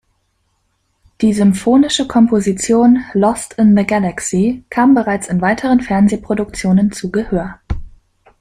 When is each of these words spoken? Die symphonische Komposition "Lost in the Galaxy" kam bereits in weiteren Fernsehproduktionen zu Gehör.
Die 1.21 1.31
symphonische 1.31 2.07
Komposition 2.07 3.03
"Lost 3.13 3.53
in 3.59 3.77
the 3.77 3.85
Galaxy" 3.85 4.63
kam 4.71 4.95
bereits 4.95 5.27
in 5.27 5.41
weiteren 5.41 5.79
Fernsehproduktionen 5.79 6.91
zu 6.91 7.11
Gehör. 7.11 7.59